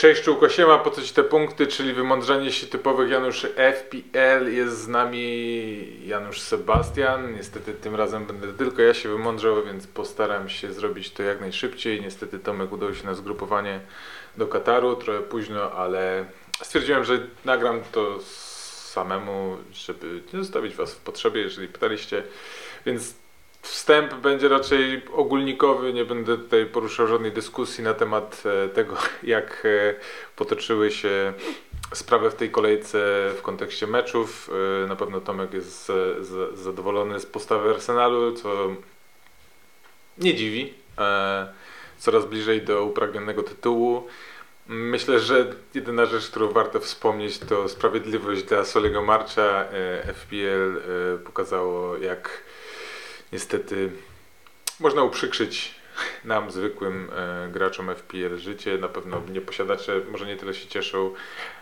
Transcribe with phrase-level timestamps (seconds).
[0.00, 0.46] Cześć Czułko
[0.84, 4.52] po co Ci te punkty, czyli wymądrzenie się typowych Januszy FPL.
[4.52, 7.34] Jest z nami Janusz Sebastian.
[7.34, 12.00] Niestety tym razem będę tylko ja się wymądrzał, więc postaram się zrobić to jak najszybciej.
[12.00, 13.80] Niestety Tomek udał się na zgrupowanie
[14.36, 16.24] do Kataru, trochę późno, ale
[16.62, 18.18] stwierdziłem, że nagram to
[18.92, 22.22] samemu, żeby nie zostawić Was w potrzebie, jeżeli pytaliście.
[22.86, 23.14] Więc
[23.62, 29.62] Wstęp będzie raczej ogólnikowy, nie będę tutaj poruszał żadnej dyskusji na temat e, tego, jak
[29.66, 29.94] e,
[30.36, 31.32] potoczyły się
[31.94, 32.98] sprawy w tej kolejce
[33.36, 34.50] w kontekście meczów.
[34.84, 35.92] E, na pewno Tomek jest
[36.54, 38.68] zadowolony z postawy Arsenalu, co
[40.18, 40.74] nie dziwi.
[41.98, 44.06] Coraz bliżej do upragnionego tytułu.
[44.68, 49.64] Myślę, że jedyna rzecz, którą warto wspomnieć, to sprawiedliwość dla Soliego Marcha.
[50.14, 50.80] FPL
[51.24, 52.42] pokazało, jak
[53.32, 53.90] niestety
[54.80, 55.80] można uprzykrzyć
[56.24, 58.78] nam, zwykłym e, graczom FPL życie.
[58.78, 61.14] Na pewno nie posiadacze może nie tyle się cieszą,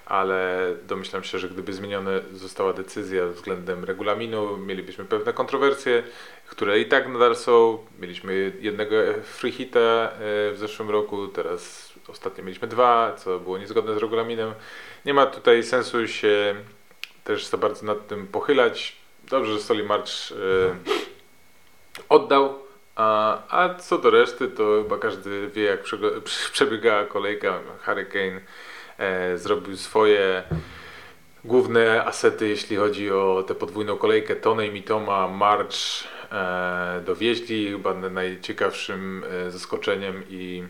[0.06, 6.02] ale domyślam się, że gdyby zmieniona została decyzja względem regulaminu, mielibyśmy pewne kontrowersje,
[6.46, 7.78] które i tak nadal są.
[7.98, 10.10] Mieliśmy jednego free hita e,
[10.52, 14.52] w zeszłym roku, teraz ostatnio mieliśmy dwa, co było niezgodne z regulaminem.
[15.06, 16.54] Nie ma tutaj sensu się
[17.24, 18.96] też za bardzo nad tym pochylać.
[19.30, 21.07] Dobrze, że Soli March e,
[22.08, 22.54] oddał.
[22.96, 25.80] A, a co do reszty, to chyba każdy wie, jak
[26.52, 27.60] przebiegała kolejka.
[27.84, 28.40] Hurricane
[28.98, 30.42] e, zrobił swoje
[31.44, 34.36] główne asety, jeśli chodzi o tę podwójną kolejkę.
[34.36, 35.76] Tony i Mitoma, March
[36.32, 37.70] e, dowieźli.
[37.70, 40.64] Chyba najciekawszym e, zaskoczeniem i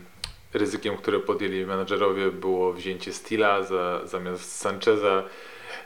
[0.53, 5.23] ryzykiem, które podjęli menadżerowie było wzięcie Stila za, zamiast Sancheza.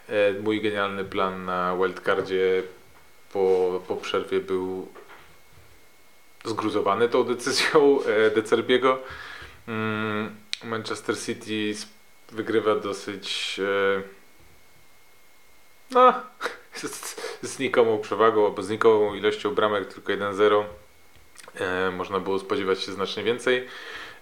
[0.09, 2.63] E, mój genialny plan na wildcardzie
[3.33, 4.87] po, po przerwie był
[6.43, 8.99] zgruzowany tą decyzją e, De Cerbiego.
[9.67, 11.73] Mm, Manchester City
[12.31, 14.01] wygrywa dosyć e,
[15.91, 16.13] no,
[16.75, 20.63] z, znikomą przewagą albo znikomą ilością bramek, tylko 1-0.
[21.55, 23.67] E, można było spodziewać się znacznie więcej.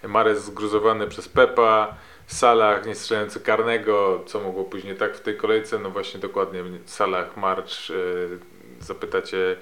[0.02, 1.94] Mares zgruzowany przez Pepa,
[2.26, 7.36] Salah nie strzelający karnego, co mogło później tak w tej kolejce, no właśnie dokładnie Salah,
[7.36, 7.70] March,
[8.80, 9.56] zapytacie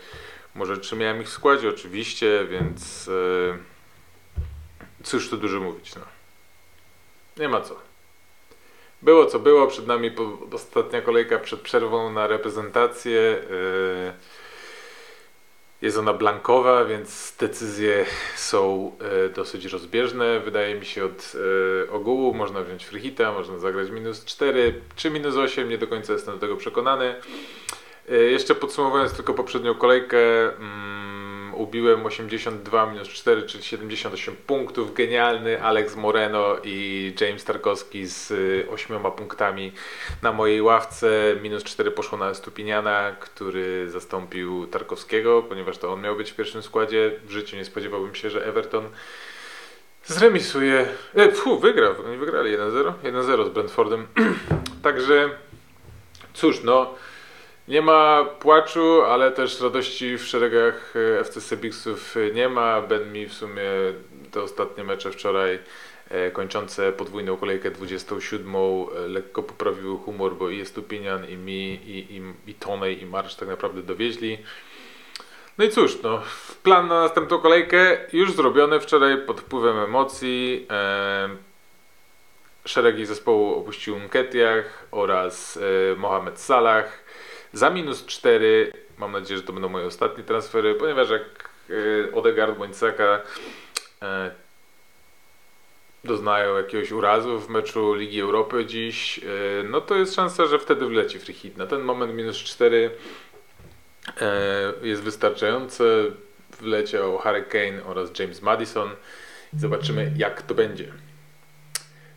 [0.55, 1.69] może czy miałem ich w składzie?
[1.69, 3.59] Oczywiście, więc yy,
[5.03, 5.95] cóż tu dużo mówić.
[5.95, 6.03] No.
[7.37, 7.77] Nie ma co.
[9.03, 10.11] Było co było, przed nami
[10.53, 13.43] ostatnia kolejka przed przerwą na reprezentację.
[13.51, 14.13] Yy,
[15.83, 18.07] jest ona blankowa, więc decyzje
[18.37, 18.93] są
[19.27, 20.41] y, dosyć rozbieżne.
[20.41, 21.37] Wydaje mi się od
[21.91, 26.35] ogółu można wziąć freehita, można zagrać minus 4 czy minus 8, nie do końca jestem
[26.35, 27.15] do tego przekonany.
[28.11, 30.19] E, jeszcze podsumowując tylko poprzednią kolejkę,
[30.59, 34.95] um, ubiłem 82 minus 4, czyli 78 punktów.
[34.95, 38.33] Genialny Alex Moreno i James Tarkowski z
[38.71, 39.73] 8 e, punktami
[40.23, 41.37] na mojej ławce.
[41.43, 46.63] Minus 4 poszło na Stupiniana, który zastąpił Tarkowskiego, ponieważ to on miał być w pierwszym
[46.63, 47.13] składzie.
[47.25, 48.89] W życiu nie spodziewałbym się, że Everton
[50.05, 50.87] zremisuje.
[51.15, 51.95] E, fu, wygrał.
[52.07, 52.93] Oni wygrali 1-0.
[53.03, 54.07] 1-0 z Brentfordem.
[54.83, 55.31] Także
[56.35, 56.95] cóż, no.
[57.71, 62.83] Nie ma płaczu, ale też radości w szeregach e, FC Sebixów nie ma.
[62.83, 63.63] Ben mi w sumie
[64.31, 65.59] te ostatnie mecze wczoraj
[66.09, 71.75] e, kończące podwójną kolejkę 27 e, lekko poprawiły humor, bo i jest Stupinian, i mi,
[71.75, 74.39] i, i, i Tonej, i Marsz tak naprawdę dowieźli.
[75.59, 76.23] No i cóż, no,
[76.63, 80.67] plan na następną kolejkę już zrobiony wczoraj pod wpływem emocji.
[82.65, 85.59] szeregi zespołu opuścił Nketiah oraz
[85.97, 87.11] Mohamed Salah.
[87.53, 92.59] Za minus 4 mam nadzieję, że to będą moje ostatnie transfery, ponieważ jak e, Odegaard
[92.59, 93.21] bądź Saka
[94.03, 94.31] e,
[96.05, 99.23] doznają jakiegoś urazu w meczu Ligi Europy dziś, e,
[99.63, 101.57] no to jest szansa, że wtedy wleci free hit.
[101.57, 102.91] Na ten moment minus 4
[104.83, 105.85] jest wystarczające.
[106.61, 108.91] Wleciał Harry Kane oraz James Madison.
[109.57, 110.93] Zobaczymy jak to będzie.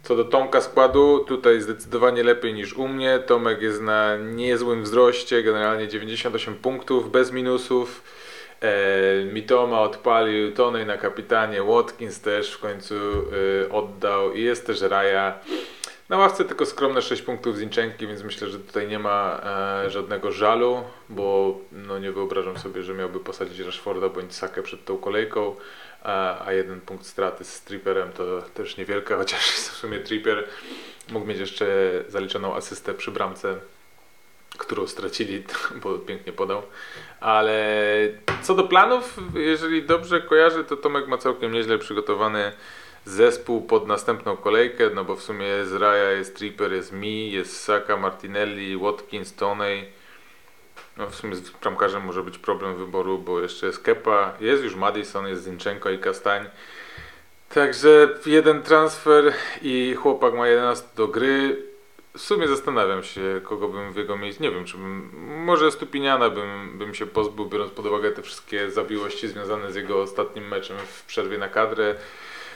[0.04, 3.20] Co do Tomka składu, tutaj zdecydowanie lepiej niż u mnie.
[3.20, 8.04] Tomek jest na niezłym wzroście, generalnie 98 punktów, bez minusów.
[8.62, 14.82] E, Mitoma odpalił, Tony na kapitanie, Watkins też w końcu e, oddał i jest też
[14.82, 15.40] Raja.
[16.14, 19.42] Na ławce tylko skromne 6 punktów z Inczenki, więc myślę, że tutaj nie ma
[19.86, 24.86] e, żadnego żalu, bo no, nie wyobrażam sobie, że miałby posadzić Rashforda bądź Sakę przed
[24.86, 25.56] tą kolejką
[26.04, 30.48] a, a jeden punkt straty z Tripperem to też niewielka, chociaż w sumie Tripper
[31.12, 31.66] mógł mieć jeszcze
[32.08, 33.56] zaliczoną asystę przy bramce,
[34.58, 35.44] którą stracili,
[35.84, 36.62] bo pięknie podał.
[37.20, 37.78] Ale
[38.42, 42.52] co do planów, jeżeli dobrze kojarzę, to Tomek ma całkiem nieźle przygotowany
[43.06, 47.62] zespół pod następną kolejkę, no bo w sumie jest Raya, jest Tripper, jest Mi, jest
[47.62, 49.86] Saka, Martinelli, Watkins, Toney.
[50.98, 54.76] No w sumie z bramkarzem może być problem wyboru, bo jeszcze jest Kepa, jest już
[54.76, 56.50] Madison, jest Zinchenko i Kastań.
[57.54, 61.64] Także jeden transfer i chłopak ma 11 do gry.
[62.18, 64.44] W sumie zastanawiam się, kogo bym w jego miejscu.
[64.44, 65.10] Nie wiem, czy bym.
[65.46, 70.02] Może Stupiniana bym, bym się pozbył, biorąc pod uwagę te wszystkie zawiłości związane z jego
[70.02, 71.96] ostatnim meczem w przerwie na kadrę.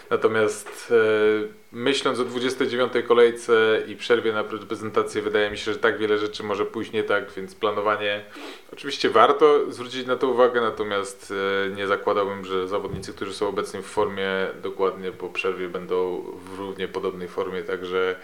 [0.09, 5.97] Natomiast e, myśląc o 29 kolejce i przerwie na reprezentację, wydaje mi się, że tak
[5.97, 8.25] wiele rzeczy może pójść nie tak, więc planowanie
[8.73, 11.33] oczywiście warto zwrócić na to uwagę, natomiast
[11.67, 14.27] e, nie zakładałbym, że zawodnicy, którzy są obecni w formie
[14.63, 18.15] dokładnie po przerwie będą w równie podobnej formie, także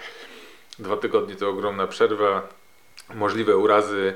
[0.79, 2.47] dwa tygodnie to ogromna przerwa,
[3.13, 4.13] możliwe urazy.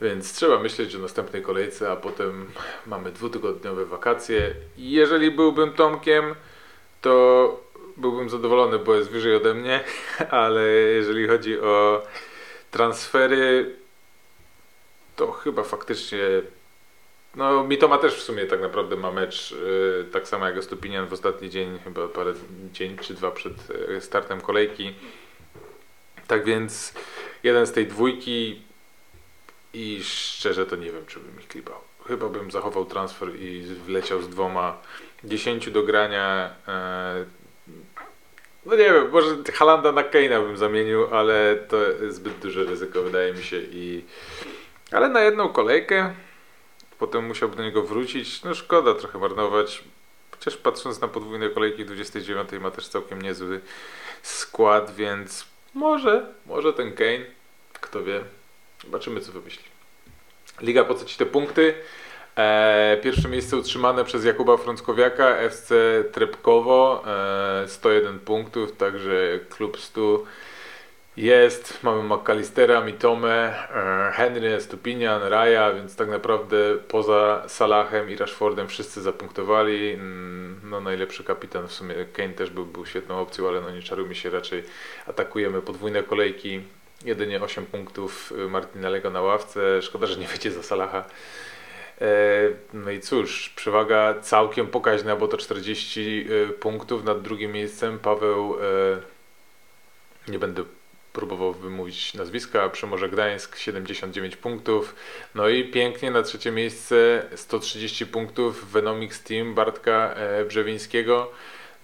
[0.00, 2.46] Więc trzeba myśleć o następnej kolejce, a potem
[2.86, 4.54] mamy dwutygodniowe wakacje.
[4.76, 6.34] Jeżeli byłbym Tomkiem,
[7.00, 7.60] to
[7.96, 9.84] byłbym zadowolony, bo jest wyżej ode mnie,
[10.30, 12.02] ale jeżeli chodzi o
[12.70, 13.76] transfery,
[15.16, 16.18] to chyba faktycznie
[17.36, 21.12] no Mitoma też w sumie tak naprawdę ma mecz yy, tak samo jak Stupinian w
[21.12, 22.34] ostatni dzień, chyba parę
[22.72, 24.94] dzień czy dwa przed yy, startem kolejki.
[26.26, 26.94] Tak więc
[27.42, 28.62] jeden z tej dwójki
[29.72, 31.80] i szczerze to nie wiem, czy bym ich klipał.
[32.06, 34.82] Chyba bym zachował transfer i wleciał z dwoma
[35.24, 36.50] 10 do grania.
[36.68, 37.24] E,
[38.66, 41.76] no nie wiem, może Halanda na Keina bym zamienił, ale to
[42.08, 44.04] zbyt duże ryzyko wydaje mi się i
[44.92, 46.14] ale na jedną kolejkę
[46.98, 48.42] potem musiałby do niego wrócić.
[48.42, 49.84] No szkoda trochę marnować.
[50.30, 53.60] Chociaż patrząc na podwójne kolejki 29 ma też całkiem niezły
[54.22, 57.24] skład, więc może, może ten Kane,
[57.72, 58.20] kto wie.
[58.84, 59.64] Zobaczymy co wymyśli.
[60.60, 61.74] Liga po co ci te punkty?
[62.38, 65.74] E, pierwsze miejsce utrzymane przez Jakuba Frąckowiaka, FC
[66.12, 67.04] Trepkowo,
[67.64, 70.22] e, 101 punktów, także klub 100
[71.16, 71.82] jest.
[71.82, 76.56] Mamy McAllistera, Mitome, e, Henry, Stupinian, Raja, więc tak naprawdę
[76.88, 79.92] poza Salahem i Rashfordem wszyscy zapunktowali.
[79.92, 83.82] Mm, no najlepszy kapitan w sumie Kane też był, był świetną opcją, ale no nie
[83.82, 84.62] czarujmy się, raczej
[85.06, 86.60] atakujemy podwójne kolejki.
[87.04, 89.82] Jedynie 8 punktów Martinelego na ławce.
[89.82, 91.04] Szkoda, że nie wyjdzie za Salaha.
[92.00, 97.98] E, no i cóż, przewaga całkiem pokaźna, bo to 40 e, punktów nad drugim miejscem.
[97.98, 100.64] Paweł, e, nie będę
[101.12, 104.94] próbował wymówić nazwiska, Przemorze Gdańsk 79 punktów.
[105.34, 110.14] No i pięknie na trzecie miejsce 130 punktów Venomix Team Bartka
[110.48, 111.30] Brzewińskiego.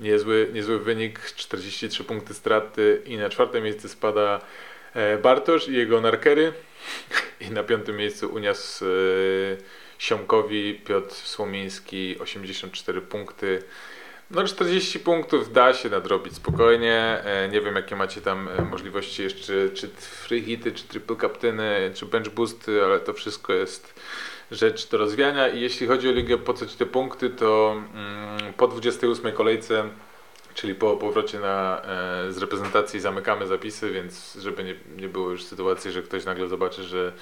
[0.00, 4.40] Niezły, niezły wynik, 43 punkty straty i na czwarte miejsce spada
[5.22, 6.52] Bartosz i jego narkery.
[7.48, 8.84] I na piątym miejscu Unias
[9.98, 13.62] Siomkowi, Piotr Słomiński 84 punkty.
[14.30, 16.94] No 40 punktów da się nadrobić spokojnie.
[17.24, 21.90] E, nie wiem jakie macie tam e, możliwości jeszcze, czy free hity, czy triple captainy,
[21.94, 24.00] czy bench boosty, ale to wszystko jest
[24.50, 28.52] rzecz do rozwiania i jeśli chodzi o ligę po co ci te punkty, to mm,
[28.52, 29.88] po 28 kolejce
[30.54, 35.44] czyli po powrocie na, e, z reprezentacji zamykamy zapisy, więc żeby nie, nie było już
[35.44, 37.12] sytuacji, że ktoś nagle zobaczy, że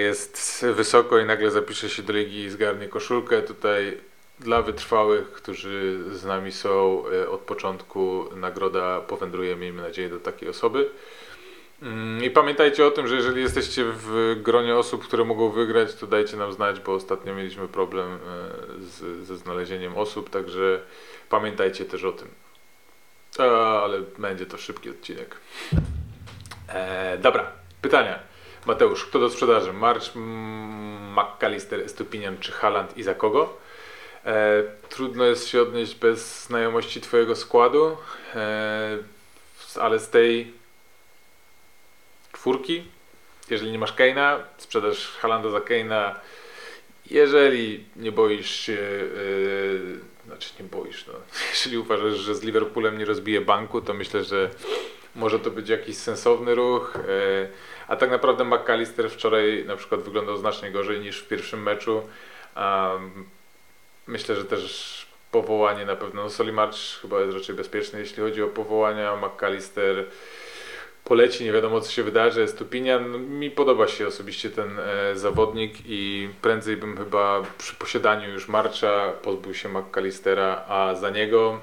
[0.00, 3.42] jest wysoko i nagle zapisze się do ligi i zgarnie koszulkę.
[3.42, 3.98] Tutaj
[4.40, 10.48] dla wytrwałych, którzy z nami są e, od początku, nagroda powędruje, miejmy nadzieję, do takiej
[10.48, 10.90] osoby.
[11.82, 16.06] Mm, I pamiętajcie o tym, że jeżeli jesteście w gronie osób, które mogą wygrać, to
[16.06, 18.18] dajcie nam znać, bo ostatnio mieliśmy problem e,
[18.80, 20.80] z, ze znalezieniem osób, także
[21.28, 22.28] pamiętajcie też o tym.
[23.38, 23.42] A,
[23.82, 25.36] ale będzie to szybki odcinek.
[26.68, 28.27] E, dobra, pytania.
[28.66, 29.72] Mateusz, kto do sprzedaży?
[29.72, 30.14] March,
[31.12, 33.56] McAllister, Stupinian czy Haland i za kogo?
[34.24, 37.96] E, trudno jest się odnieść bez znajomości Twojego składu,
[38.34, 38.98] e,
[39.80, 40.52] ale z tej
[42.32, 42.84] czwórki,
[43.50, 46.20] jeżeli nie masz Keina, sprzedasz Halanda za Keina.
[47.10, 51.14] Jeżeli nie boisz się, yy, znaczy nie boisz, no,
[51.50, 54.50] jeżeli uważasz, że z Liverpoolem nie rozbije banku, to myślę, że
[55.14, 56.94] może to być jakiś sensowny ruch.
[56.96, 57.48] Yy,
[57.88, 62.02] a tak naprawdę McAllister wczoraj na przykład wyglądał znacznie gorzej niż w pierwszym meczu.
[64.06, 68.48] Myślę, że też powołanie na pewno, no Solimarch chyba jest raczej bezpieczny, jeśli chodzi o
[68.48, 69.16] powołania.
[69.16, 70.04] McAllister
[71.04, 72.48] poleci, nie wiadomo co się wydarzy.
[72.48, 78.48] Stupinian, mi podoba się osobiście ten e, zawodnik i prędzej bym chyba przy posiadaniu już
[78.48, 81.60] Marcza pozbył się McAllistera, a za niego,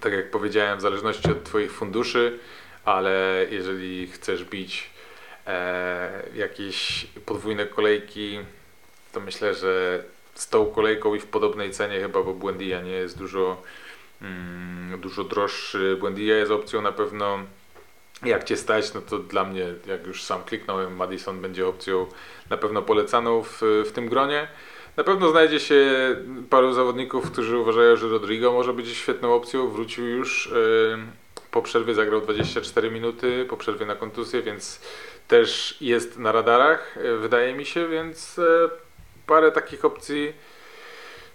[0.00, 2.38] tak jak powiedziałem, w zależności od Twoich funduszy,
[2.84, 4.91] ale jeżeli chcesz bić
[5.46, 8.38] e, jakieś podwójne kolejki,
[9.12, 13.18] to myślę, że z tą kolejką i w podobnej cenie chyba, bo Błędia nie jest
[13.18, 13.62] dużo
[14.22, 15.96] mm, dużo droższy.
[16.00, 17.38] Buendia jest opcją na pewno.
[18.24, 22.06] Jak cię stać, no to dla mnie, jak już sam kliknąłem, Madison będzie opcją
[22.50, 24.48] na pewno polecaną w, w tym gronie.
[24.96, 25.76] Na pewno znajdzie się
[26.50, 29.68] paru zawodników, którzy uważają, że Rodrigo może być świetną opcją.
[29.68, 30.52] Wrócił już
[31.50, 34.80] po przerwie, zagrał 24 minuty, po przerwie na kontuzję, więc
[35.28, 38.70] też jest na radarach, yy, wydaje mi się, więc yy,
[39.26, 40.32] parę takich opcji.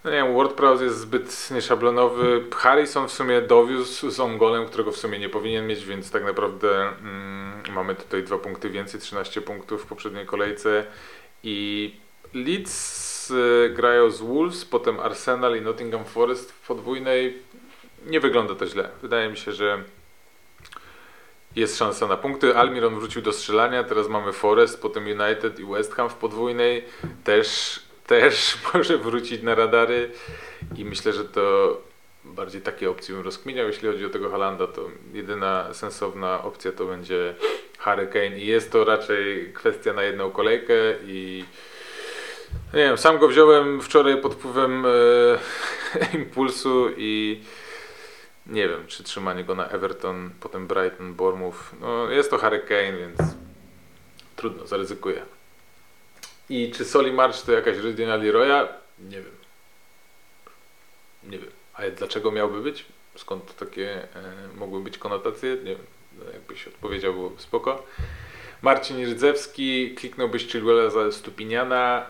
[0.03, 2.43] No nie wiem, WordPress jest zbyt nieszablonowy.
[2.55, 6.81] Harrison w sumie dowiózł z Ongolem, którego w sumie nie powinien mieć, więc tak naprawdę
[6.81, 10.85] mm, mamy tutaj dwa punkty więcej, 13 punktów w poprzedniej kolejce.
[11.43, 11.95] I
[12.33, 17.37] Leeds y, grają z Wolves, potem Arsenal i Nottingham Forest w podwójnej.
[18.05, 18.89] Nie wygląda to źle.
[19.01, 19.83] Wydaje mi się, że
[21.57, 22.57] jest szansa na punkty.
[22.57, 26.85] Almiron wrócił do strzelania, teraz mamy Forest, potem United i West Ham w podwójnej.
[27.23, 30.11] Też, też może wrócić na radary
[30.75, 31.77] i myślę, że to
[32.23, 33.67] bardziej takie opcje bym rozkminiał.
[33.67, 37.35] Jeśli chodzi o tego Halanda, to jedyna sensowna opcja to będzie
[37.79, 40.73] Hurricane i jest to raczej kwestia na jedną kolejkę
[41.05, 41.45] i
[42.73, 44.89] nie wiem, sam go wziąłem wczoraj pod wpływem e,
[46.17, 47.41] impulsu i
[48.49, 51.57] nie wiem, czy trzymanie go na Everton, potem Brighton, Bournemouth.
[51.81, 53.19] No, jest to Harry Kane, więc
[54.35, 55.21] trudno, zaryzykuję.
[56.49, 58.67] I czy Soli March to jakaś rodzina Leroya?
[58.99, 59.35] Nie wiem.
[61.23, 61.51] Nie wiem.
[61.73, 62.85] Ale dlaczego miałby być?
[63.15, 65.49] Skąd takie e, mogły być konotacje?
[65.49, 65.85] Nie wiem.
[66.19, 67.85] No, jakbyś odpowiedział, było spoko.
[68.61, 72.05] Marcin Rdzewski, kliknąłbyś Chilwella za Stupiniana?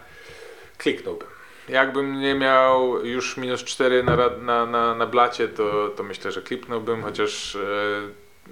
[0.77, 1.36] Kliknąłbym.
[1.69, 6.41] Jakbym nie miał już minus 4 na, na, na, na blacie, to, to myślę, że
[6.41, 7.59] kliknąłbym, chociaż e,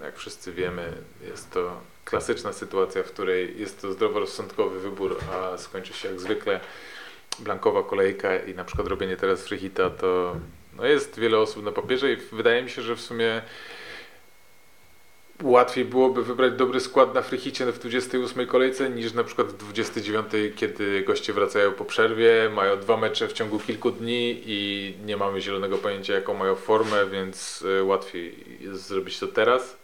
[0.03, 0.93] jak wszyscy wiemy,
[1.27, 6.59] jest to klasyczna sytuacja, w której jest to zdroworozsądkowy wybór, a skończy się jak zwykle
[7.39, 10.35] blankowa kolejka i na przykład robienie teraz freehita, to
[10.77, 13.41] no jest wiele osób na papierze i wydaje mi się, że w sumie
[15.43, 20.27] łatwiej byłoby wybrać dobry skład na frichicie w 28 kolejce niż na przykład w 29,
[20.55, 25.41] kiedy goście wracają po przerwie, mają dwa mecze w ciągu kilku dni i nie mamy
[25.41, 29.77] zielonego pojęcia jaką mają formę, więc e, łatwiej jest zrobić to teraz.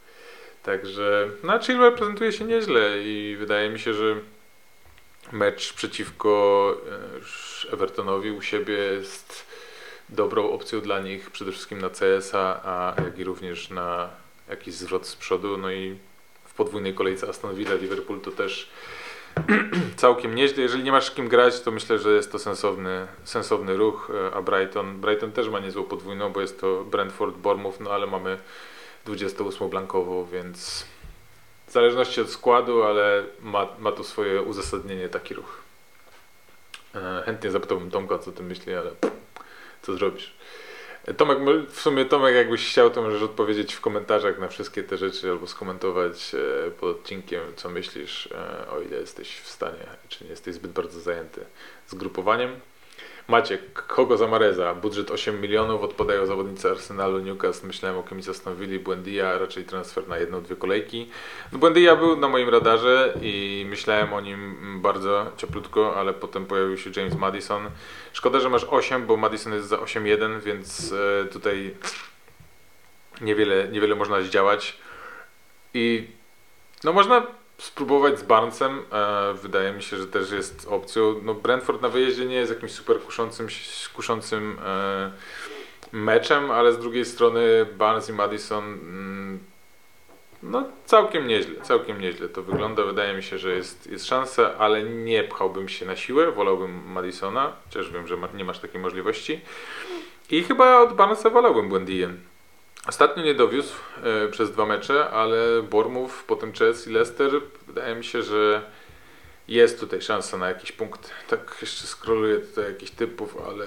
[0.63, 4.15] Także no, Chilwell prezentuje się nieźle i wydaje mi się, że
[5.31, 6.75] mecz przeciwko
[7.69, 9.45] e, Evertonowi u siebie jest
[10.09, 14.20] dobrą opcją dla nich, przede wszystkim na CS-a, a jak i również na
[14.51, 15.97] jakiś zwrot z przodu, no i
[16.45, 18.69] w podwójnej kolejce Aston Villa, Liverpool to też
[19.95, 20.63] całkiem nieźle.
[20.63, 24.41] Jeżeli nie masz kim grać, to myślę, że jest to sensowny, sensowny ruch, e, a
[24.41, 28.37] Brighton, Brighton też ma niezłą podwójną, bo jest to Brentford, Bournemouth, no ale mamy
[29.05, 30.85] 28 blankową, więc
[31.67, 35.61] w zależności od składu, ale ma, ma to swoje uzasadnienie taki ruch.
[36.95, 38.91] E, chętnie zapytałbym Tomka, co ty myśli, ale
[39.81, 40.33] co zrobisz?
[41.17, 41.37] Tomek,
[41.69, 45.47] w sumie Tomek, jakbyś chciał, to możesz odpowiedzieć w komentarzach na wszystkie te rzeczy albo
[45.47, 46.35] skomentować
[46.67, 50.71] e, pod odcinkiem, co myślisz, e, o ile jesteś w stanie, czy nie jesteś zbyt
[50.71, 51.45] bardzo zajęty
[51.87, 52.59] zgrupowaniem.
[53.27, 54.75] Maciek, kogo za Mareza?
[54.75, 60.17] Budżet 8 milionów, odpadają zawodnicy Arsenalu, Newcastle, myślałem o kimś zastanowili, Buendia, raczej transfer na
[60.17, 61.09] jedną, dwie kolejki.
[61.51, 66.77] No, Buendia był na moim radarze i myślałem o nim bardzo cieplutko, ale potem pojawił
[66.77, 67.69] się James Madison.
[68.13, 71.75] Szkoda, że masz 8, bo Madison jest za 8-1, więc e, tutaj
[73.21, 74.77] niewiele, niewiele można zdziałać.
[75.73, 76.07] I
[76.83, 77.27] no można
[77.61, 78.79] spróbować z Barnesem.
[78.91, 81.15] E, wydaje mi się, że też jest opcją.
[81.23, 83.47] No Brentford na wyjeździe nie jest jakimś super kuszącym,
[83.93, 85.11] kuszącym e,
[85.91, 89.39] meczem, ale z drugiej strony Barnes i Madison mm,
[90.43, 92.83] no całkiem nieźle, całkiem nieźle to wygląda.
[92.83, 97.53] Wydaje mi się, że jest, jest szansa, ale nie pchałbym się na siłę, wolałbym Madisona,
[97.63, 99.41] chociaż wiem, że nie masz takiej możliwości.
[100.29, 102.09] I chyba od Barnesa wolałbym Buendię.
[102.87, 103.73] Ostatnio nie dowiózł
[104.03, 107.31] e, przez dwa mecze, ale Bormów, potem Chelsea, Leicester,
[107.67, 108.61] wydaje mi się, że
[109.47, 111.11] jest tutaj szansa na jakiś punkt.
[111.27, 113.65] Tak jeszcze skroluję tutaj jakichś typów, ale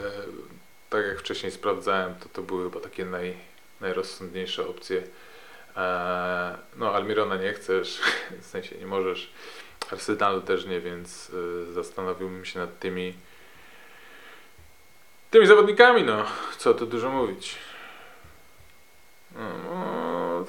[0.90, 3.36] tak jak wcześniej sprawdzałem, to to były chyba takie naj,
[3.80, 5.02] najrozsądniejsze opcje.
[5.76, 8.00] E, no, Almirona nie chcesz,
[8.42, 9.32] w sensie nie możesz.
[9.92, 11.32] Arsenalu też nie, więc
[11.70, 13.14] e, zastanowiłbym się nad tymi
[15.30, 16.24] tymi zawodnikami, no.
[16.58, 17.56] Co tu dużo mówić.
[19.34, 20.44] No,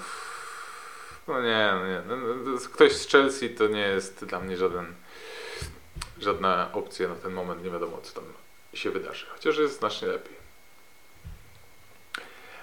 [1.28, 2.02] no nie, no nie.
[2.08, 4.94] No, no, ktoś z Chelsea to nie jest dla mnie żaden,
[6.20, 7.64] żadna opcja na ten moment.
[7.64, 8.24] Nie wiadomo, co tam
[8.74, 9.26] się wydarzy.
[9.30, 10.36] Chociaż jest znacznie lepiej.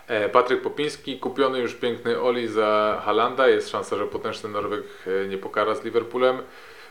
[0.07, 3.49] E, Patryk Popiński, kupiony już piękny Oli za Halanda.
[3.49, 6.43] Jest szansa, że potężny Norweg e, nie pokara z Liverpoolem.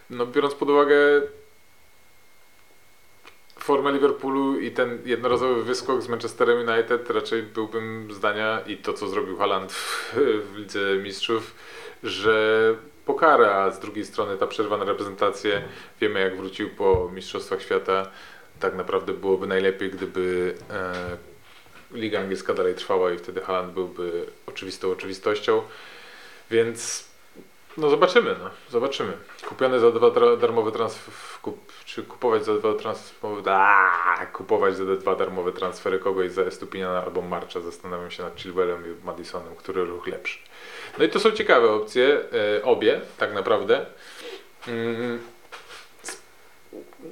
[0.10, 0.96] No, biorąc pod uwagę
[3.63, 9.08] formę Liverpoolu i ten jednorazowy wyskok z Manchesterem United raczej byłbym zdania i to co
[9.08, 10.15] zrobił Haaland w,
[10.53, 11.56] w Lidze Mistrzów,
[12.03, 12.75] że
[13.06, 15.62] pokara, z drugiej strony ta przerwa na reprezentację,
[16.01, 18.12] wiemy jak wrócił po Mistrzostwach Świata,
[18.60, 20.94] tak naprawdę byłoby najlepiej, gdyby e,
[21.91, 25.62] Liga Angielska dalej trwała i wtedy Haaland byłby oczywistą oczywistością,
[26.51, 27.11] więc
[27.78, 29.13] no zobaczymy, no, zobaczymy.
[29.50, 33.44] Kupiony za dwa darmowe transfery, kup, czy kupować za dwa transfery,
[34.34, 39.06] kupować za dwa darmowe transfery kogoś za Estupiniana albo Marcza, zastanawiam się nad Chilwellem i
[39.06, 40.40] Madisonem, który ruch lepszy.
[40.98, 42.20] No i to są ciekawe opcje,
[42.58, 43.86] e, obie tak naprawdę.
[44.68, 45.20] Mm,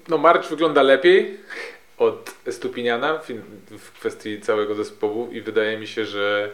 [0.08, 1.40] no Marcz wygląda lepiej
[1.98, 3.22] od Estupiniana
[3.70, 6.52] w kwestii całego zespołu i wydaje mi się, że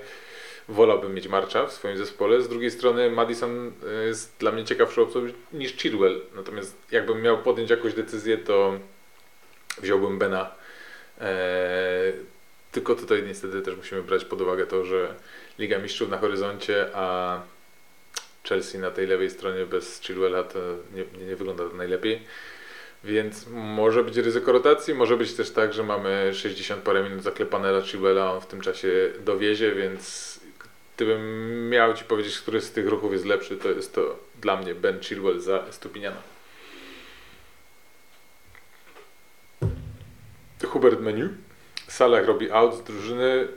[0.68, 2.42] wolałbym mieć Marcza w swoim zespole.
[2.42, 5.22] Z drugiej strony Madison e, jest dla mnie ciekawszą opcją
[5.54, 6.22] niż Chilwell.
[6.36, 8.80] Natomiast jakbym miał podjąć jakąś decyzję, to
[9.82, 10.52] wziąłbym Bena.
[11.22, 12.14] Eee,
[12.72, 15.16] tylko tutaj niestety też musimy brać pod uwagę to, że
[15.60, 17.40] Liga Mistrzów na horyzoncie, a
[18.50, 20.60] Chelsea na tej lewej stronie bez Chilwella to
[20.94, 22.22] nie, nie wygląda to najlepiej.
[23.04, 27.72] Więc może być ryzyko rotacji, może być też tak, że mamy 60 parę minut zaklepane
[27.72, 30.36] dla Chilwella, on w tym czasie dowiezie, więc
[30.96, 34.76] gdybym miał Ci powiedzieć, który z tych ruchów jest lepszy, to jest to dla mnie
[34.76, 36.22] Ben Chilwell za Stupiniana.
[40.66, 41.30] Hubert Menu.
[41.88, 43.48] Salah robi out z drużyny,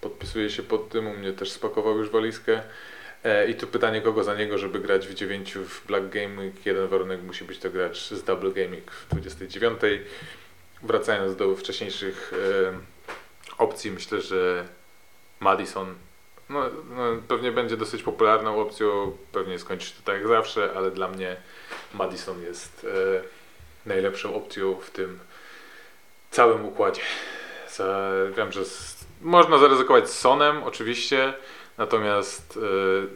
[0.00, 2.62] podpisuje się pod tym, u mnie też spakował już walizkę.
[3.24, 6.66] E, I tu pytanie, kogo za niego, żeby grać w 9 w Black Gaming.
[6.66, 9.80] Jeden warunek musi być to gracz z Double Gaming w 29.
[10.82, 14.68] Wracając do wcześniejszych e, opcji, myślę, że
[15.40, 15.94] Madison
[16.48, 16.60] no,
[16.96, 21.36] no, pewnie będzie dosyć popularną opcją, pewnie skończysz to tak jak zawsze, ale dla mnie
[21.94, 23.22] Madison jest e,
[23.86, 25.18] najlepszą opcją w tym
[26.30, 27.02] całym układzie.
[27.68, 31.34] Za, wiem, że z, można zaryzykować z Sonem oczywiście,
[31.78, 32.58] natomiast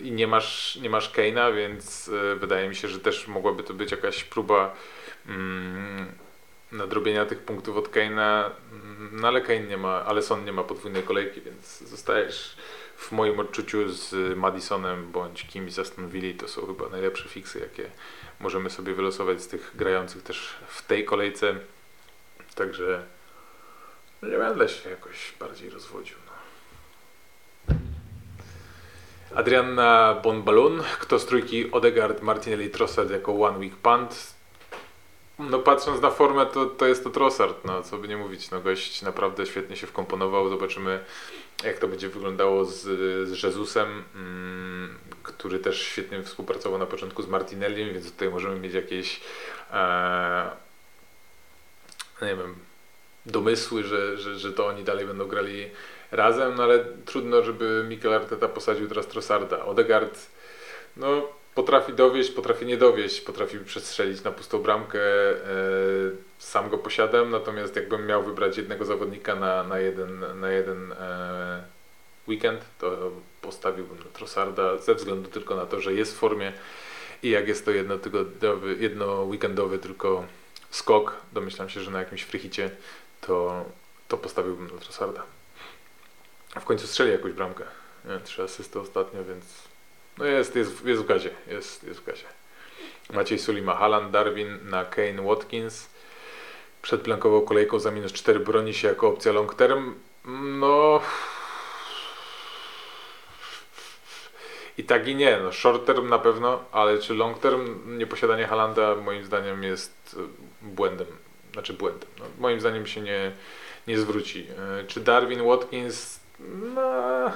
[0.01, 3.63] e, i nie masz, nie masz Keina, więc e, wydaje mi się, że też mogłaby
[3.63, 4.75] to być jakaś próba
[5.27, 6.13] mm,
[6.73, 8.51] nadrobienia tych punktów od Keina,
[9.13, 12.57] no ale Kane nie ma, ale Son nie ma podwójnej kolejki, więc zostajesz
[12.99, 17.59] w moim odczuciu z Madisonem bądź kimś z Aston Villa to są chyba najlepsze fiksy,
[17.59, 17.91] jakie
[18.41, 21.55] możemy sobie wylosować z tych grających też w tej kolejce.
[22.55, 23.03] Także
[24.23, 26.17] nie będę się jakoś bardziej rozwodził.
[26.27, 27.75] No.
[29.35, 34.35] Adrianna Bonbalun, kto z trójki Odegaard, Martinelli, Trossard jako one week punt.
[35.39, 38.61] No patrząc na formę, to, to jest to Trossard, no co by nie mówić, no
[38.61, 41.05] gość naprawdę świetnie się wkomponował, zobaczymy
[41.65, 42.83] jak to będzie wyglądało z,
[43.29, 48.75] z Jezusem, mm, który też świetnie współpracował na początku z Martinelliem, więc tutaj możemy mieć
[48.75, 49.21] jakieś
[49.73, 50.51] e,
[52.23, 52.55] nie wiem,
[53.27, 55.71] domysły, że, że, że to oni dalej będą grali
[56.11, 59.65] razem, no ale trudno, żeby Mikel Arteta posadził teraz Trossarda.
[59.65, 60.27] Odegaard,
[60.97, 65.01] no potrafi dowieść, potrafi nie dowieść, potrafi przestrzelić na pustą bramkę.
[65.01, 65.37] E,
[66.39, 70.97] sam go posiadam, natomiast jakbym miał wybrać jednego zawodnika na, na jeden, na jeden e,
[72.29, 73.11] weekend, to
[73.43, 76.53] postawiłbym na Trossarda ze względu tylko na to, że jest w formie
[77.23, 80.25] i jak jest to jednotygodniowy, jedno weekendowy tylko
[80.71, 82.71] skok, domyślam się, że na jakimś frichicie,
[83.21, 83.65] to,
[84.09, 85.23] to postawiłbym na Trossarda.
[86.61, 87.65] W końcu strzeli jakąś bramkę.
[88.05, 88.21] Nie?
[88.21, 89.45] Trzy asysty ostatnio, więc
[90.19, 91.31] no jest, jest, jest w gazie.
[91.47, 92.25] Jest, jest w gazie.
[93.13, 95.87] Maciej Sulima, Halan, Darwin na Kane, Watkins.
[96.83, 99.95] Przed blankową kolejką za minus 4 broni się jako opcja long term.
[100.61, 101.01] No...
[104.79, 105.39] I tak i nie.
[105.43, 110.17] No, short term na pewno, ale czy long term nieposiadanie Halanda moim zdaniem jest
[110.63, 111.07] błędem.
[111.53, 112.09] Znaczy błędem.
[112.19, 113.33] No, moim zdaniem się nie,
[113.87, 114.47] nie zwróci.
[114.81, 116.21] E, czy Darwin, Watkins...
[116.75, 117.31] No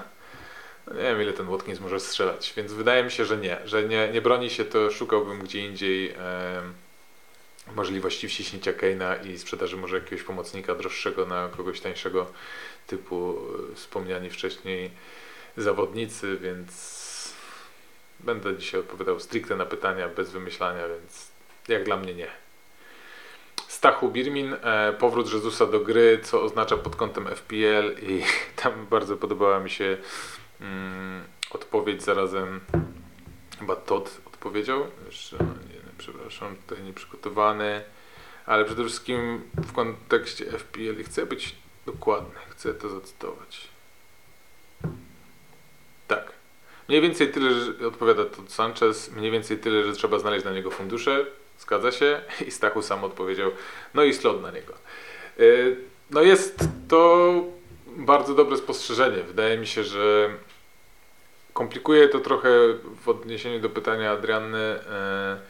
[0.87, 3.85] no nie wiem ile ten Watkins może strzelać, więc wydaje mi się, że nie, że
[3.85, 6.63] nie, nie broni się, to szukałbym gdzie indziej e,
[7.77, 12.27] możliwości wciśnięcia Keina i sprzedaży może jakiegoś pomocnika droższego na kogoś tańszego
[12.87, 13.39] typu
[13.73, 14.91] e, wspomniani wcześniej
[15.57, 17.02] zawodnicy, więc
[18.23, 21.31] będę dzisiaj odpowiadał stricte na pytania bez wymyślania, więc
[21.69, 22.29] jak dla mnie nie.
[23.69, 28.23] Stachu Birmin, e, powrót Jezusa do gry, co oznacza pod kątem FPL i
[28.63, 29.97] tam bardzo podobała mi się
[30.61, 32.61] mm, odpowiedź zarazem
[33.59, 34.87] chyba Todd odpowiedział.
[35.07, 37.83] Jeszcze, no, nie, przepraszam, tutaj nieprzygotowany.
[38.47, 41.57] Ale przede wszystkim w kontekście FPL chcę być
[41.87, 43.69] dokładny, chcę to zacytować.
[46.09, 46.42] Tak.
[46.93, 51.27] Mniej więcej tyle, że odpowiada Sanchez, mniej więcej tyle, że trzeba znaleźć na niego fundusze.
[51.59, 52.21] Zgadza się.
[52.49, 53.51] I Stachu sam odpowiedział,
[53.95, 54.75] no i slot na niego.
[55.41, 55.77] Y,
[56.11, 57.33] no jest to
[57.87, 59.23] bardzo dobre spostrzeżenie.
[59.23, 60.31] Wydaje mi się, że
[61.53, 62.51] komplikuje to trochę
[63.03, 65.41] w odniesieniu do pytania Adrianny e,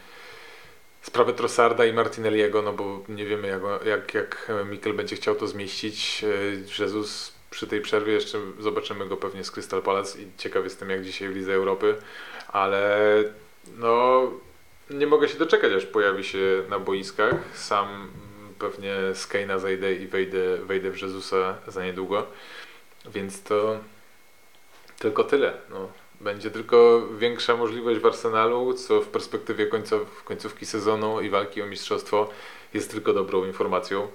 [1.03, 5.47] sprawę Trossarda i Martinelliego, no bo nie wiemy jak, jak, jak Mikel będzie chciał to
[5.47, 6.25] zmieścić.
[6.79, 10.91] E, Jezus przy tej przerwie jeszcze zobaczymy go pewnie z Crystal Palace i ciekaw jestem
[10.91, 11.97] jak dzisiaj w Lidze Europy,
[12.49, 12.99] ale
[13.77, 14.23] no
[14.91, 17.35] nie mogę się doczekać aż pojawi się na boiskach.
[17.55, 18.11] Sam
[18.59, 22.27] pewnie z Keina zajdę i wejdę, wejdę w Jezusa za niedługo,
[23.07, 23.79] więc to
[24.99, 25.53] tylko tyle.
[25.71, 25.89] No.
[26.21, 31.67] Będzie tylko większa możliwość w Arsenalu, co w perspektywie końcow, końcówki sezonu i walki o
[31.67, 32.31] mistrzostwo
[32.75, 34.09] jest tylko dobrą informacją.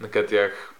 [0.00, 0.74] Nketiah,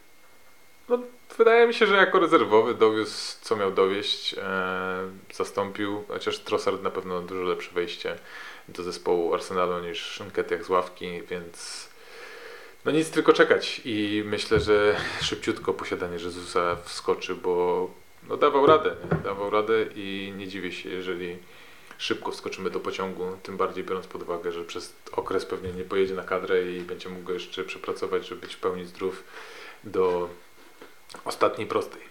[0.89, 0.99] no,
[1.39, 6.91] wydaje mi się, że jako rezerwowy dowiózł co miał dowieść, e, zastąpił, chociaż Trossard na
[6.91, 8.17] pewno dużo lepsze wejście
[8.69, 11.89] do zespołu Arsenalu niż Nketiah z ławki, więc
[12.85, 17.91] no nic, tylko czekać i myślę, że szybciutko posiadanie Jezusa wskoczy, bo
[18.29, 19.19] no dawał radę, nie?
[19.19, 21.39] dawał radę i nie dziwię się, jeżeli
[21.99, 26.15] szybko wskoczymy do pociągu, tym bardziej biorąc pod uwagę, że przez okres pewnie nie pojedzie
[26.15, 29.25] na kadrę i będzie mógł jeszcze przepracować, żeby być w pełni zdrów
[29.85, 30.29] do
[31.25, 32.03] ostatniej prostej.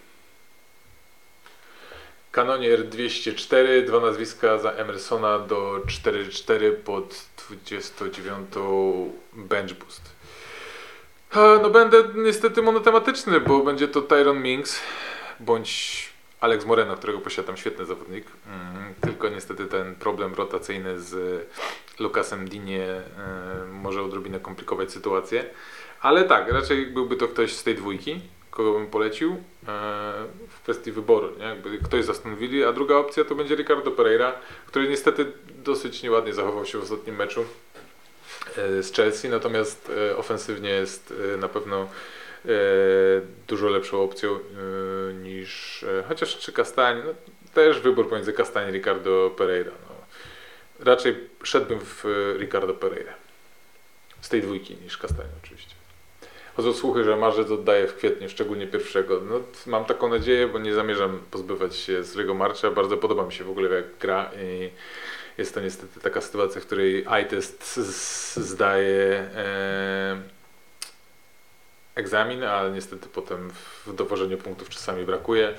[2.32, 8.48] Kanonier 204, dwa nazwiska za Emersona do 4-4 pod 29
[9.32, 10.02] bench boost.
[11.62, 14.80] No będę niestety monotematyczny, bo będzie to Tyron Minks
[15.40, 18.26] bądź Alex Moreno, którego posiadam, świetny zawodnik.
[18.46, 21.42] Mm, tylko niestety ten problem rotacyjny z
[21.98, 23.02] Lukasem Dinie e,
[23.72, 25.44] może odrobinę komplikować sytuację.
[26.00, 28.20] Ale tak, raczej byłby to ktoś z tej dwójki,
[28.52, 29.36] kogo bym polecił e,
[30.48, 31.38] w kwestii wyboru.
[31.38, 31.44] Nie?
[31.44, 34.32] Jakby ktoś zastanowili, a druga opcja to będzie Ricardo Pereira,
[34.66, 35.32] który niestety
[35.64, 37.44] dosyć nieładnie zachował się w ostatnim meczu
[38.56, 41.88] e, z Chelsea, natomiast ofensywnie jest na pewno
[43.48, 44.38] dużo lepszą opcją
[45.22, 47.14] niż chociaż czy Kastań, no,
[47.54, 49.70] też wybór pomiędzy Kastań i Ricardo Pereira.
[49.88, 49.94] No.
[50.84, 52.04] Raczej szedłbym w
[52.38, 53.14] Ricardo Pereira
[54.20, 55.81] z tej dwójki niż Kastań oczywiście.
[56.56, 59.20] Chodzą słuchy, że Marzec oddaje w kwietniu, szczególnie pierwszego.
[59.30, 62.70] No, mam taką nadzieję, bo nie zamierzam pozbywać się Zrego Marcza.
[62.70, 64.70] Bardzo podoba mi się w ogóle jak gra i
[65.38, 67.76] jest to niestety taka sytuacja, w której iTest
[68.36, 70.22] zdaje e,
[71.94, 73.50] egzamin, ale niestety potem
[73.86, 75.54] w dowożeniu punktów czasami brakuje.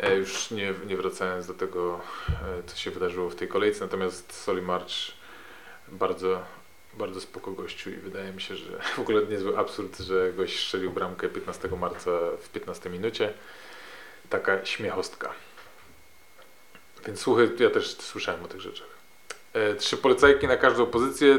[0.00, 4.32] E, już nie, nie wracając do tego, e, co się wydarzyło w tej kolejce, natomiast
[4.32, 4.92] Soli March
[5.88, 6.42] bardzo,
[6.98, 10.90] bardzo spoko gościu i wydaje mi się, że w ogóle niezły absurd, że gość strzelił
[10.90, 13.34] bramkę 15 marca w 15 minucie.
[14.30, 15.32] Taka śmiechostka.
[17.06, 18.86] Więc słuchy, ja też słyszałem o tych rzeczach.
[19.52, 21.38] E, trzy polecajki na każdą pozycję.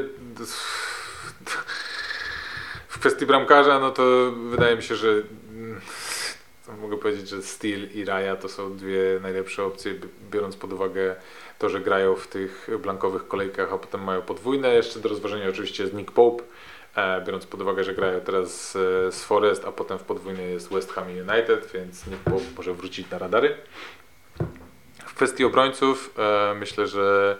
[2.88, 5.22] W kwestii bramkarza, no to wydaje mi się, że
[6.86, 9.94] mogę powiedzieć, że Steel i Raya to są dwie najlepsze opcje,
[10.32, 11.16] biorąc pod uwagę
[11.60, 14.76] to, że grają w tych blankowych kolejkach, a potem mają podwójne.
[14.76, 16.44] Jeszcze do rozważenia oczywiście jest Nick Pope,
[16.96, 18.72] e, biorąc pod uwagę, że grają teraz
[19.12, 23.10] z Forest, a potem w podwójnej jest West Ham United, więc Nick Pope może wrócić
[23.10, 23.58] na radary.
[25.06, 27.38] W kwestii obrońców e, myślę, że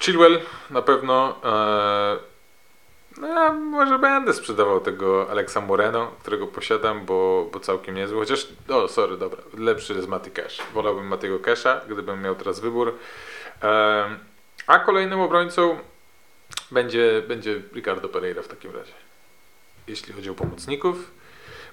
[0.00, 2.35] Chilwell na pewno e,
[3.18, 8.18] no ja może będę sprzedawał tego Alexa Moreno, którego posiadam, bo, bo całkiem niezły.
[8.18, 10.58] Chociaż, o sorry, dobra, lepszy jest Matty Cash.
[10.74, 12.98] Wolałbym Matego Casha, gdybym miał teraz wybór.
[14.66, 15.78] A kolejnym obrońcą
[16.70, 18.92] będzie, będzie Ricardo Pereira w takim razie.
[19.86, 21.10] Jeśli chodzi o pomocników,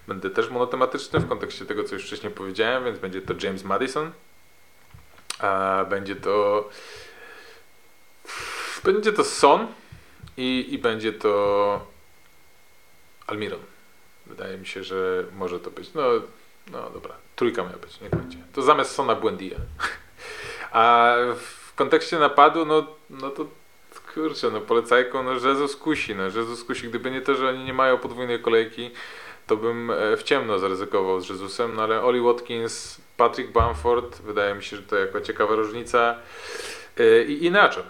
[0.08, 4.12] będę też monotematyczny w kontekście tego, co już wcześniej powiedziałem, więc będzie to James Madison.
[5.40, 6.70] A będzie to
[8.84, 9.68] będzie to Son,
[10.38, 11.86] i, I będzie to
[13.28, 13.60] Almiron.
[14.26, 15.94] Wydaje mi się, że może to być.
[15.94, 16.04] No,
[16.72, 18.38] no dobra, trójka miała być, niech będzie.
[18.54, 19.58] To zamiast Sona Buendia.
[20.72, 23.46] A w kontekście napadu, no, no to
[24.14, 26.88] kurczę, no polecajką, no Jezus kusi, no Jezus kusi.
[26.88, 28.92] Gdyby nie to, że oni nie mają podwójnej kolejki,
[29.48, 34.56] to bym e, w ciemno zaryzykował z Jezusem, no ale Oli Watkins, Patrick Bamford, wydaje
[34.56, 36.16] mi się, że to jako ciekawa różnica.
[37.00, 37.84] E, I inaczej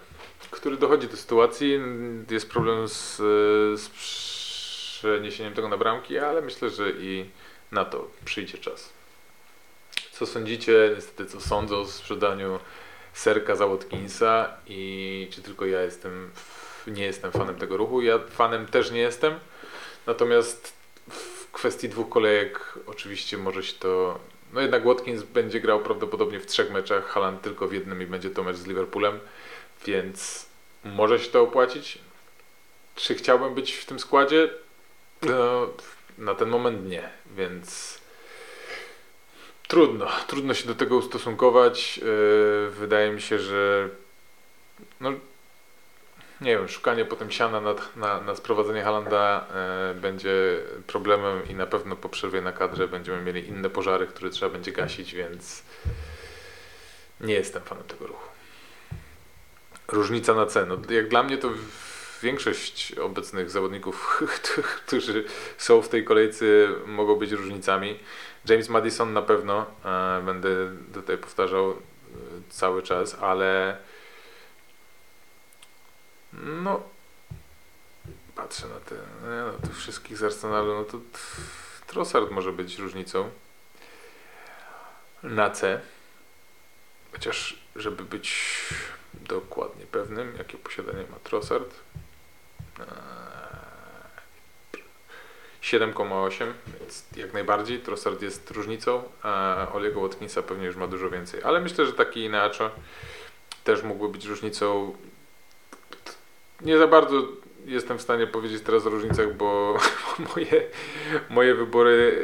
[0.53, 1.79] który dochodzi do sytuacji.
[2.31, 3.17] Jest problem z,
[3.81, 7.29] z przeniesieniem tego na bramki, ale myślę, że i
[7.71, 8.89] na to przyjdzie czas.
[10.11, 12.59] Co sądzicie, niestety co sądzą o sprzedaniu
[13.13, 16.31] Serka za Watkinsa i czy tylko ja jestem,
[16.87, 18.01] nie jestem fanem tego ruchu?
[18.01, 19.33] Ja fanem też nie jestem,
[20.07, 20.73] natomiast
[21.09, 24.19] w kwestii dwóch kolejek oczywiście może się to...
[24.53, 28.29] No jednak Watkins będzie grał prawdopodobnie w trzech meczach, Haaland tylko w jednym i będzie
[28.29, 29.19] to mecz z Liverpoolem,
[29.85, 30.45] więc
[30.83, 31.99] może się to opłacić.
[32.95, 34.49] Czy chciałbym być w tym składzie?
[35.21, 35.67] No,
[36.17, 37.97] na ten moment nie, więc
[39.67, 41.97] trudno, trudno się do tego ustosunkować.
[41.97, 43.89] Yy, wydaje mi się, że
[45.01, 45.13] no,
[46.43, 51.65] nie wiem, szukanie potem siana na, na, na sprowadzenie Halanda e, będzie problemem i na
[51.65, 55.63] pewno po przerwie na kadrze będziemy mieli inne pożary, które trzeba będzie gasić, więc
[57.21, 58.32] nie jestem fanem tego ruchu.
[59.93, 60.77] Różnica na cenę.
[60.77, 61.49] No, jak dla mnie to
[62.23, 64.23] większość obecnych zawodników,
[64.85, 65.25] którzy
[65.57, 66.45] są w tej kolejce
[66.85, 67.99] mogą być różnicami.
[68.49, 70.49] James Madison na pewno, e, będę
[70.93, 71.75] tutaj powtarzał e,
[72.49, 73.77] cały czas, ale
[76.33, 76.81] no,
[78.35, 78.95] patrzę na te,
[79.27, 80.99] no, tych wszystkich z Arsenalu, no to
[81.87, 83.29] Trossard może być różnicą
[85.23, 85.81] na C.
[87.11, 88.49] Chociaż, żeby być
[89.13, 91.75] dokładnie pewnym, jakie posiadanie ma Trossard.
[95.61, 101.09] 7,8, eee, więc jak najbardziej Trossard jest różnicą, a Oliego Watkinsa pewnie już ma dużo
[101.09, 101.43] więcej.
[101.43, 102.71] Ale myślę, że taki Inacho
[103.63, 104.95] też mógłby być różnicą
[106.61, 107.27] nie za bardzo
[107.65, 109.77] jestem w stanie powiedzieć teraz o różnicach, bo
[110.35, 110.67] moje,
[111.29, 112.21] moje wybory,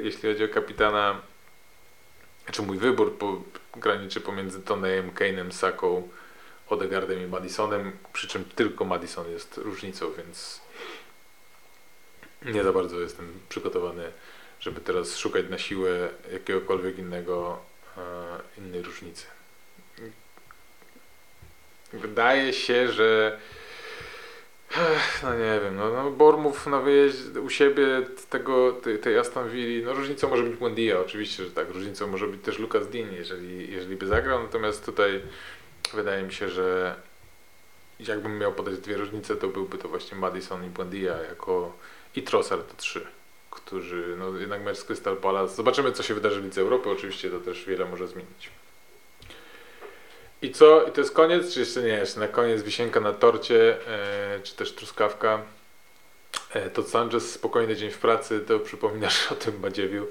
[0.00, 1.20] e, jeśli chodzi o kapitana,
[2.52, 3.42] czy mój wybór po,
[3.76, 6.08] graniczy pomiędzy Tonejem, Kane'em, Saką,
[6.72, 10.60] Odegardem i Madisonem, przy czym tylko Madison jest różnicą, więc
[12.44, 14.12] nie za bardzo jestem przygotowany,
[14.60, 17.58] żeby teraz szukać na siłę jakiegokolwiek innego,
[17.96, 18.02] e,
[18.58, 19.26] innej różnicy.
[21.92, 23.38] Wydaje się, że
[25.22, 27.86] no nie wiem, no, no Bormów na wyjeździe u siebie
[28.30, 32.26] tego, tej, tej Aston Villa, no różnicą może być Buendia, oczywiście, że tak, różnicą może
[32.26, 35.20] być też Lucas Dean, jeżeli, jeżeli by zagrał, natomiast tutaj
[35.94, 36.94] wydaje mi się, że
[38.00, 41.72] jakbym miał podać dwie różnice, to byłby to właśnie Madison i Buendia jako
[42.16, 43.06] i Trossard to trzy,
[43.50, 47.30] którzy, no jednak mecz z Crystal Palace, zobaczymy co się wydarzy w Lidze Europy, oczywiście
[47.30, 48.50] to też wiele może zmienić.
[50.42, 50.84] I co?
[50.86, 51.54] I to jest koniec?
[51.54, 51.88] Czy jeszcze nie?
[51.88, 55.42] Jeszcze na koniec wisienka na torcie, e, czy też truskawka.
[56.52, 60.06] E, to Sanchez, spokojny dzień w pracy, to przypominasz o tym Badziewiu.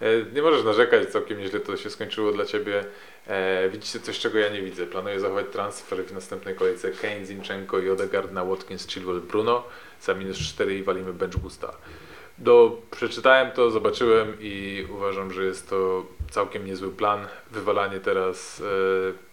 [0.00, 2.84] E, nie możesz narzekać, całkiem nieźle to się skończyło dla Ciebie.
[3.26, 4.86] E, widzicie coś, czego ja nie widzę.
[4.86, 9.64] Planuję zachować transfer w następnej kolejce Kane, Zinchenko i Odegaard na Watkins, Chilwell, Bruno.
[10.00, 11.76] Za minus 4 i walimy bench boosta.
[12.38, 17.26] Do, przeczytałem to, zobaczyłem i uważam, że jest to całkiem niezły plan.
[17.50, 19.30] Wywalanie teraz e,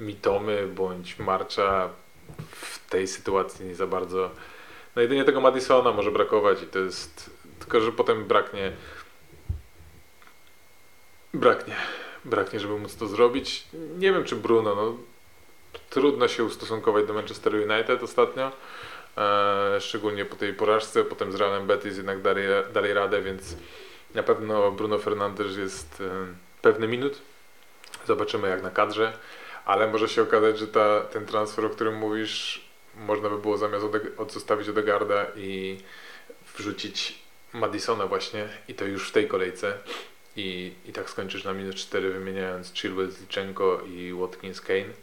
[0.00, 1.88] Mitomy bądź Marcza
[2.50, 4.30] w tej sytuacji nie za bardzo.
[4.96, 7.30] No jedynie tego Madisona może brakować i to jest.
[7.58, 8.72] Tylko, że potem braknie.
[11.34, 11.76] Braknie.
[12.24, 13.66] Braknie, żeby móc to zrobić.
[13.98, 14.74] Nie wiem, czy Bruno.
[14.74, 14.96] No,
[15.90, 18.52] trudno się ustosunkować do Manchester United ostatnio.
[19.18, 21.04] E, szczególnie po tej porażce.
[21.04, 23.56] Potem z Realem Betis jednak dalej, dalej radę, więc
[24.14, 26.26] na pewno Bruno Fernandes jest e,
[26.62, 27.18] pewny minut.
[28.06, 29.12] Zobaczymy jak na kadrze
[29.64, 32.64] ale może się okazać, że ta, ten transfer, o którym mówisz,
[32.96, 33.84] można by było zamiast
[34.16, 35.78] odzostawić Odegarda i
[36.56, 37.18] wrzucić
[37.52, 39.78] Madisona właśnie i to już w tej kolejce
[40.36, 44.94] i, i tak skończysz na minus 4 wymieniając Chilwell, Ziczenko i Watkins Kane.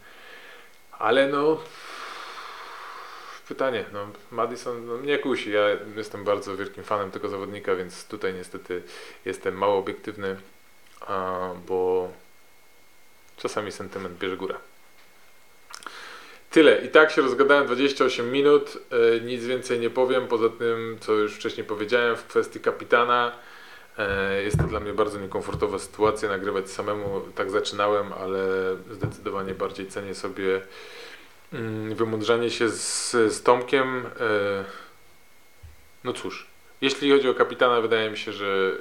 [0.92, 1.60] Ale no
[3.48, 5.62] pytanie, no Madison no, mnie kusi, ja
[5.96, 8.82] jestem bardzo wielkim fanem tego zawodnika, więc tutaj niestety
[9.24, 10.36] jestem mało obiektywny,
[11.66, 12.08] bo
[13.38, 14.54] Czasami sentyment bierze górę.
[16.50, 16.84] Tyle.
[16.84, 18.78] I tak się rozgadałem 28 minut.
[19.16, 23.32] E, nic więcej nie powiem, poza tym, co już wcześniej powiedziałem w kwestii kapitana.
[23.98, 27.20] E, jest to dla mnie bardzo niekomfortowa sytuacja, nagrywać samemu.
[27.34, 28.40] Tak zaczynałem, ale
[28.90, 30.60] zdecydowanie bardziej cenię sobie
[31.52, 34.06] mm, wymądrzanie się z, z Tomkiem.
[34.06, 34.64] E,
[36.04, 36.46] no cóż,
[36.80, 38.72] jeśli chodzi o kapitana, wydaje mi się, że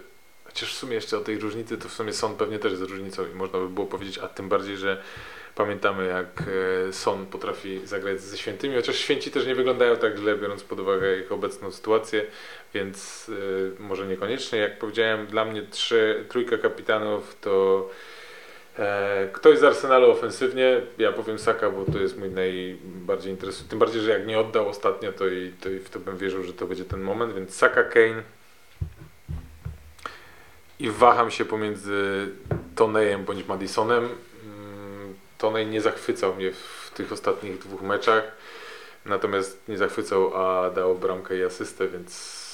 [0.57, 3.25] Chociaż w sumie jeszcze o tej różnicy, to w sumie Son pewnie też jest różnicą
[3.25, 5.03] i można by było powiedzieć, a tym bardziej, że
[5.57, 6.43] pamiętamy jak
[6.87, 10.79] e, Son potrafi zagrać ze świętymi, chociaż święci też nie wyglądają tak źle, biorąc pod
[10.79, 12.25] uwagę ich obecną sytuację,
[12.73, 14.59] więc y, może niekoniecznie.
[14.59, 17.89] Jak powiedziałem, dla mnie trzy, trójka kapitanów to
[18.79, 23.79] e, ktoś z Arsenalu ofensywnie, ja powiem Saka, bo to jest mój najbardziej interesujący, tym
[23.79, 26.53] bardziej, że jak nie oddał ostatnio, to i, to i w to bym wierzył, że
[26.53, 28.23] to będzie ten moment, więc Saka, Kane,
[30.79, 32.27] i waham się pomiędzy
[32.75, 34.09] Tonejem bądź Madisonem.
[35.37, 38.23] Tonej nie zachwycał mnie w tych ostatnich dwóch meczach,
[39.05, 42.47] natomiast nie zachwycał, a dał bramkę i asystę, więc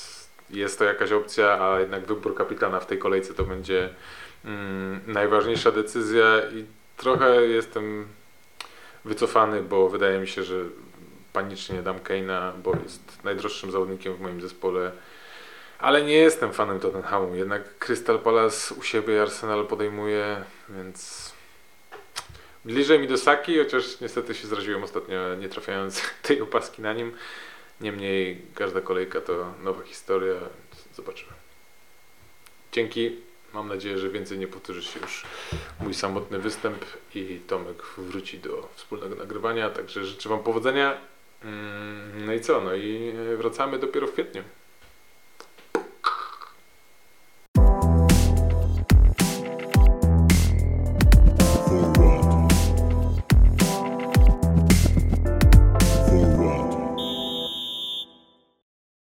[0.49, 3.89] jest to jakaś opcja, a jednak wybór kapitana w tej kolejce to będzie
[4.45, 6.65] mm, najważniejsza decyzja i
[6.97, 8.07] trochę jestem
[9.05, 10.55] wycofany, bo wydaje mi się, że
[11.33, 14.91] panicznie dam Keina, bo jest najdroższym zawodnikiem w moim zespole
[15.79, 17.35] Ale nie jestem fanem Tottenhamu.
[17.35, 21.32] Jednak Crystal Palace u siebie Arsenal podejmuje, więc
[22.65, 27.11] bliżej mi do Saki, chociaż niestety się zraziłem ostatnio nie trafiając tej opaski na nim.
[27.81, 30.35] Niemniej każda kolejka to nowa historia,
[30.95, 31.31] zobaczymy.
[32.71, 33.15] Dzięki.
[33.53, 35.23] Mam nadzieję, że więcej nie powtórzy się już
[35.79, 39.69] mój samotny występ i Tomek wróci do wspólnego nagrywania.
[39.69, 40.97] Także życzę Wam powodzenia.
[41.43, 42.61] Mm, No i co?
[42.61, 44.43] No i wracamy dopiero w kwietniu.